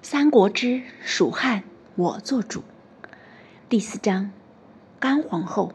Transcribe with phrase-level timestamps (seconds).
[0.00, 1.64] 三国之蜀汉
[1.96, 2.62] 我做主，
[3.68, 4.30] 第四章，
[5.00, 5.72] 甘皇后。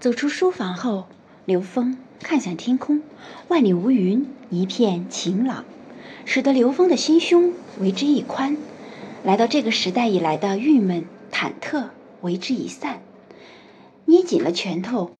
[0.00, 1.06] 走出书房后，
[1.44, 3.02] 刘峰看向天空，
[3.48, 5.64] 万里无云，一片晴朗，
[6.24, 8.56] 使得刘峰的心胸为之一宽。
[9.22, 11.90] 来到这个时代以来的郁闷、忐忑
[12.22, 13.02] 为之一散，
[14.06, 15.15] 捏紧了拳头。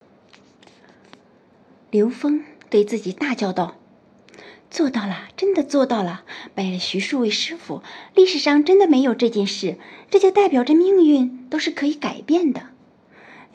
[1.96, 3.77] 刘峰对自己大叫道
[4.71, 6.25] ：“做到了，真的做到了！
[6.54, 7.82] 拜了徐庶为师傅，
[8.14, 9.79] 历史上真的没有这件事，
[10.11, 12.64] 这就代表着命运都是可以改变的。”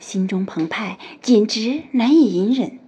[0.00, 2.80] 心中澎湃，简直难以隐忍。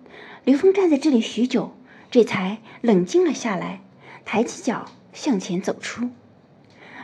[0.43, 1.73] 刘峰站在这里许久，
[2.11, 3.81] 这才冷静了下来，
[4.25, 6.11] 抬起脚向前走出。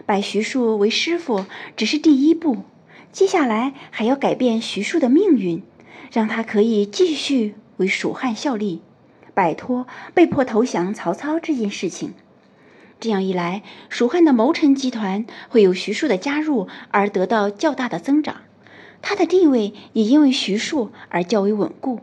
[0.05, 1.47] 拜徐庶为师傅
[1.77, 2.65] 只是第一步，
[3.13, 5.63] 接下来还要改变徐庶的命运，
[6.11, 7.55] 让他可以继续。
[7.81, 8.83] 为蜀汉效力，
[9.33, 12.13] 摆脱被迫投降曹操这件事情。
[13.01, 18.43] 这样一来，蜀汉的谋臣集团会有徐庶的加入而得到较大的增长，
[19.01, 22.01] 他的地位也因为徐庶而较为稳固。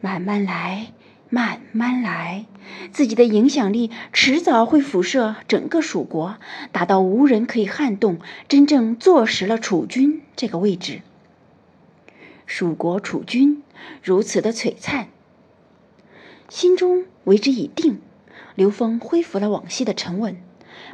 [0.00, 0.92] 慢慢来，
[1.28, 2.46] 慢慢来，
[2.92, 6.36] 自己的影响力迟早会辐射整个蜀国，
[6.70, 11.02] 达到无人可以撼动，真正坐实了储君这个位置。
[12.46, 13.63] 蜀国储君。
[14.02, 15.08] 如此的璀璨，
[16.48, 18.00] 心中为之已定。
[18.54, 20.36] 刘峰恢复了往昔的沉稳，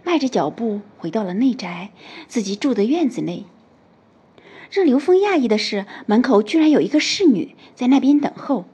[0.04, 1.90] 迈着脚步回到了内宅，
[2.26, 3.44] 自己住的院子内。
[4.70, 8.64] 让刘峰讶异的是，门口居然有一个侍女在那边等候，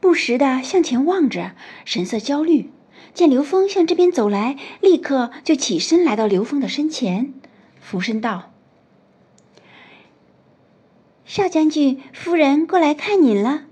[0.00, 1.52] 不时的向前望着，
[1.84, 2.70] 神色焦虑。
[3.12, 7.34] 见刘峰向这边走来，立刻就起身来到刘峰的身前，
[7.80, 8.52] 俯身道。
[11.26, 13.64] 少将军，夫人过来看您了。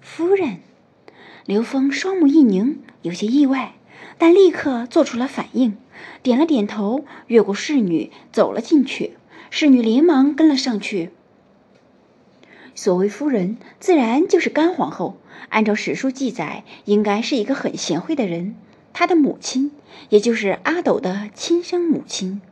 [0.00, 0.58] 夫人，
[1.46, 3.76] 刘峰双目一凝，有些意外，
[4.18, 5.76] 但立刻做出了反应，
[6.20, 9.16] 点了点头，越过侍女走了进去。
[9.48, 11.10] 侍女连忙跟了上去。
[12.74, 15.18] 所谓夫人，自然就是甘皇后。
[15.50, 18.56] 按照史书记载，应该是一个很贤惠的人。
[18.92, 19.70] 她的母亲，
[20.08, 22.42] 也就是阿斗的亲生母亲。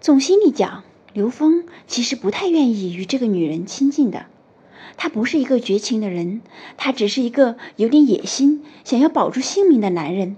[0.00, 0.84] 从心里讲。
[1.16, 4.26] 刘峰其实不太愿意与这个女人亲近的，
[4.98, 6.42] 他不是一个绝情的人，
[6.76, 10.36] 他只是一个有点野心、想要保住性命的男人。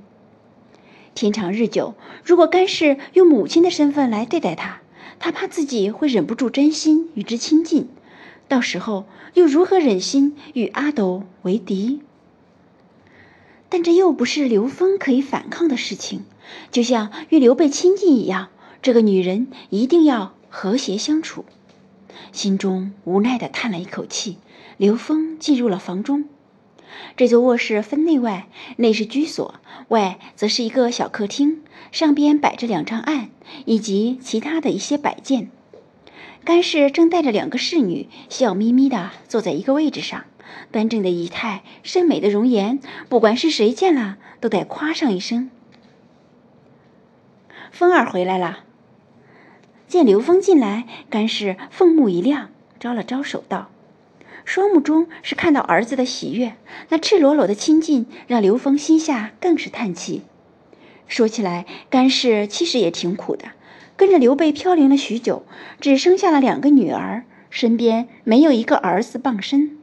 [1.16, 4.80] 天长日久，如果甘氏用母亲的身份来对待他，
[5.18, 7.88] 他怕自己会忍不住真心与之亲近，
[8.46, 12.02] 到时候又如何忍心与阿斗为敌？
[13.68, 16.24] 但这又不是刘峰可以反抗的事情，
[16.70, 18.50] 就像与刘备亲近一样，
[18.80, 20.34] 这个女人一定要。
[20.48, 21.44] 和谐相处，
[22.32, 24.38] 心中无奈地叹了一口气。
[24.76, 26.26] 刘峰进入了房中，
[27.16, 29.56] 这座卧室分内外，内是居所，
[29.88, 33.30] 外则是一个小客厅，上边摆着两张案
[33.64, 35.50] 以及其他的一些摆件。
[36.44, 40.24] 甘氏正带着两个侍女，笑眯眯地坐在一个位置上，
[40.70, 42.78] 端正的仪态，甚美的容颜，
[43.08, 45.50] 不管是谁见了，都得夸上一声
[47.72, 48.60] ：“风儿回来了。”
[49.88, 53.70] 见刘峰进来，甘氏凤目一亮，招了招手道
[54.44, 56.56] ：“双目中是看到儿子的喜悦，
[56.90, 60.24] 那赤裸裸的亲近，让刘峰心下更是叹气。
[61.06, 63.52] 说起来，甘氏其实也挺苦的，
[63.96, 65.46] 跟着刘备飘零了许久，
[65.80, 69.78] 只生下了两个女儿，身边没有一个儿子傍身。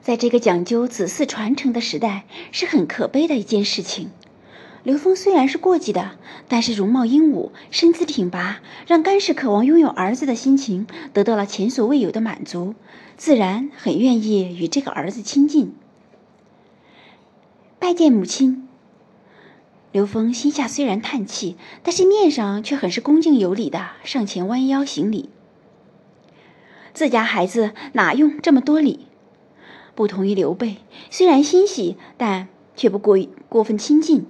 [0.00, 4.12] 在这个讲究子嗣传承的时代，是很可悲的一件事情。”
[4.82, 6.12] 刘峰虽然是过继的，
[6.48, 12.74] 但是容貌英武，身姿挺拔，让甘氏渴望拥有儿子的心情得到了前所未有的满足，
[13.18, 15.74] 自然很愿意与这个儿子亲近。
[17.78, 18.66] 拜见母亲。
[19.92, 25.28] 刘峰心下虽然叹气，但是面上却很是恭敬有礼的上前弯腰行礼。
[26.94, 29.00] 自家孩子哪用这么多礼？
[29.94, 30.76] 不同于刘备，
[31.10, 34.26] 虽然欣喜，但却不过于过分亲近。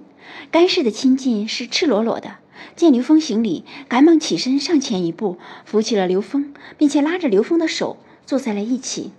[0.51, 2.37] 甘氏的亲近是赤裸裸的，
[2.75, 9.11] 见刘峰行礼，赶忙起身上前一步，扶起了刘峰，并且拉着刘峰的手坐在了一起。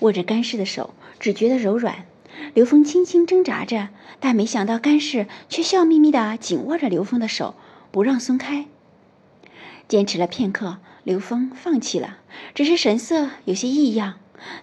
[0.00, 2.04] 握着甘氏的手，只觉得柔软。
[2.54, 3.88] 刘峰轻轻挣扎着，
[4.20, 7.54] 但没想到甘氏却笑眯眯地紧握着刘峰的手，
[7.90, 8.66] 不让松开。
[9.88, 12.18] 坚持了片刻，刘峰放弃了，
[12.54, 14.14] 只是神色有些异样。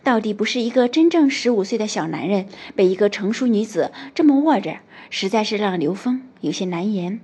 [0.04, 4.78] 到底不是一个真正十五岁的小男人，被一个成熟女子这么握着，
[5.10, 7.20] 实在是让刘峰有些难言。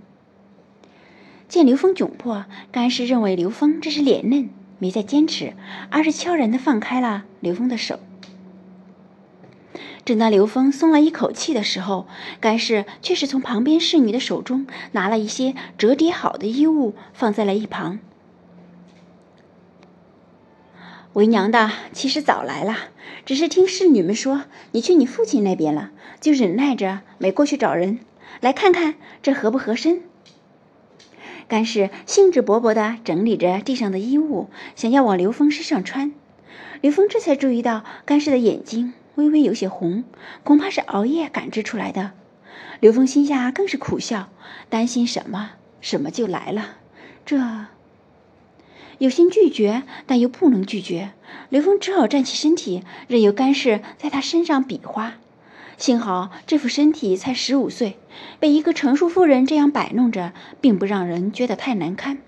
[1.48, 4.50] 见刘峰窘迫，甘氏认为刘峰这是脸嫩，
[4.80, 5.54] 没再坚持，
[5.90, 8.00] 而是悄然地放开了刘峰的手。
[10.04, 12.08] 正当刘峰松了一口气的时候，
[12.40, 18.00] 干氏却是从旁边侍女的手中拿了一些折叠好的衣物，放在了一旁。
[21.14, 22.78] 为娘的其实早来了，
[23.26, 25.92] 只是听侍女们说你去你父亲那边了，
[26.22, 28.00] 就忍耐着没过去找人，
[28.40, 30.02] 来看看这合不合身。
[31.50, 36.14] 干氏兴致勃勃地整理着地上的衣物，想要往刘峰身上穿。
[36.80, 38.94] 刘峰这才注意到干氏的眼睛。
[39.16, 40.06] 微微有些红，
[40.46, 42.12] 恐怕是熬夜赶制出来的。
[42.80, 44.30] 刘峰心下更是苦笑，
[44.70, 46.78] 担心什么，什么就来了。
[47.26, 47.38] 这
[49.02, 51.10] 有心拒绝，但又不能拒绝。
[51.50, 55.16] 刘峰只好站起身体，任由干氏在他身上比划。
[55.76, 57.98] 幸好这副身体才十五岁，
[58.40, 62.20] 被一个成熟妇人这样摆弄着，并不让人觉得太难堪。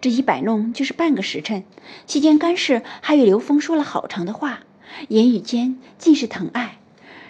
[0.00, 1.64] 这一摆弄就是半个时辰，
[2.06, 4.60] 期间干氏还与刘峰说了好长的话。
[5.08, 6.78] 言语间尽是疼爱，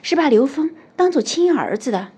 [0.03, 2.13] 是把刘峰当做亲儿子的。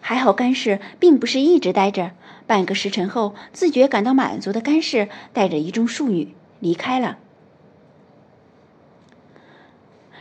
[0.00, 2.12] 还好干氏并不是一直待着，
[2.46, 7.18] 半个时辰后，自觉感到满足的干氏带着一众庶女离开了，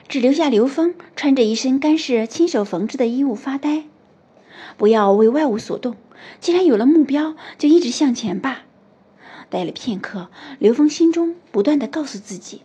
[0.08, 3.84] 只留下刘峰穿着一身干氏亲手缝制的衣物发呆。
[4.78, 5.96] 不要为外物所动，
[6.40, 8.64] 既然有了目标，就一直向前吧。
[9.50, 12.62] 待了片刻，刘峰心中不断的告诉自己。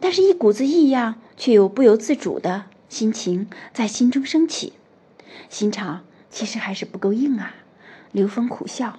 [0.00, 4.72] 但是，一股子异样却又不由自主的心情在心中升起，
[5.48, 7.54] 心肠其实还是不够硬啊。
[8.10, 8.98] 刘峰苦笑。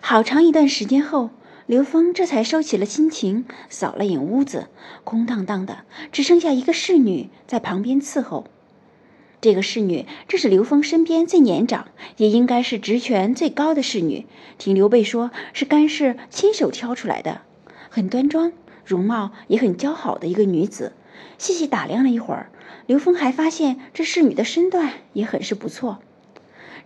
[0.00, 1.30] 好长一段时间后，
[1.66, 4.68] 刘峰这才收起了心情，扫了眼屋子，
[5.04, 5.78] 空荡荡的，
[6.10, 8.46] 只剩下一个侍女在旁边伺候。
[9.40, 14.26] 这个侍女正是刘峰身边最年长，也应该是职权最高的侍女。
[14.58, 17.40] 听刘备说，是干氏亲手挑出来的，
[17.88, 18.52] 很端庄。
[18.84, 20.92] 容貌也很姣好的一个女子，
[21.38, 22.50] 细细打量了一会儿，
[22.86, 26.00] 刘峰还发现这侍女的身段也很是不错，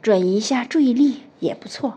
[0.02, 1.96] 转移一下注意力也不错。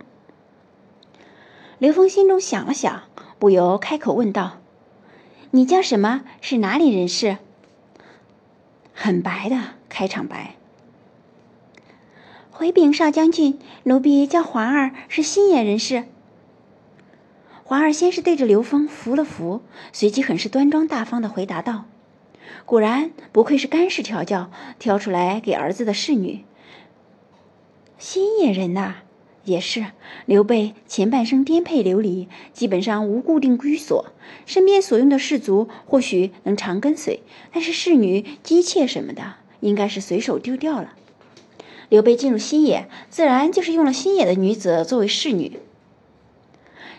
[1.80, 3.04] 刘峰心中想了想，
[3.40, 4.58] 不由开口问道
[5.52, 6.24] ：“你叫什么？
[6.42, 7.38] 是哪里人士？”
[8.94, 10.56] 很白的开场白。
[12.52, 16.04] 回禀少将军，奴婢叫环儿，是新野人士。
[17.64, 19.62] 环儿先是对着刘峰扶了扶，
[19.94, 21.86] 随即很是端庄大方的回答道
[22.66, 26.44] ：“果然不愧是干氏调教挑出来给儿子的侍女。
[27.98, 28.96] 新野人呐，
[29.46, 29.86] 也是
[30.26, 34.06] 刘备前半生颠沛流离，基本上无固定居所，
[34.46, 37.22] 身边所用的士卒或许能常跟随，
[37.52, 40.94] 但是侍女、姬妾什么的，应该是随手丢掉了。
[41.90, 45.60] 刘备进入新野，自然就是用了新野的女子作为侍女。”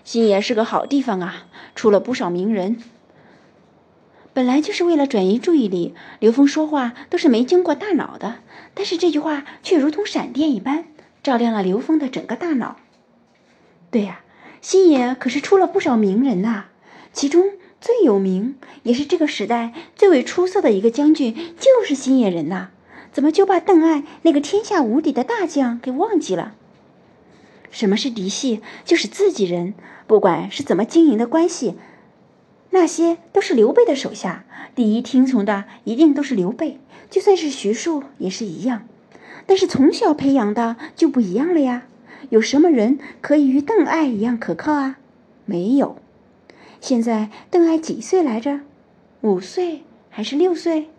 [0.02, 2.78] 新野是个好地方啊，出了不少名人。
[4.32, 8.36] 本来就是为了转移注意力，刘峰说话都是没经过大脑的，
[8.74, 10.86] 但是这句话却如同闪电一般，
[11.22, 12.76] 照亮了刘峰的整个大脑。
[13.90, 14.20] 对呀，
[14.60, 16.64] 新野可是出了不少名人呐，
[17.12, 22.70] 其中最有名，也是这个时代最为出色的一个将军，就是新野人呐。
[23.12, 26.54] 怎么就把邓艾那个天下无敌的大将给忘记了？
[27.72, 28.60] 什么是嫡系？
[28.84, 29.74] 就是自己人，
[30.06, 31.74] 不管是怎么经营的关系，
[32.70, 34.44] 那些都是刘备的手下，
[34.76, 36.78] 第一听从的一定都是刘备。
[37.10, 38.86] 就算是徐庶也是一样，
[39.50, 41.82] 但是从小培养的就不一样了呀。
[42.28, 45.00] 有什么人可以与邓艾一样可靠啊？
[45.44, 45.96] 没有。
[46.80, 48.60] 现在邓艾几岁来着？
[49.22, 50.90] 五岁还是六岁？